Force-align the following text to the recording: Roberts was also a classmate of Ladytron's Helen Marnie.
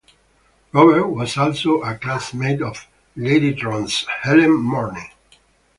Roberts 0.73 1.05
was 1.05 1.37
also 1.37 1.83
a 1.83 1.95
classmate 1.95 2.59
of 2.63 2.87
Ladytron's 3.15 4.07
Helen 4.23 4.57
Marnie. 4.57 5.11